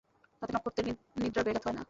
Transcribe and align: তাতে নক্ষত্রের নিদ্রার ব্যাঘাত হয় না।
তাতে 0.41 0.51
নক্ষত্রের 0.53 0.85
নিদ্রার 1.17 1.45
ব্যাঘাত 1.45 1.63
হয় 1.65 1.75
না। 1.75 1.79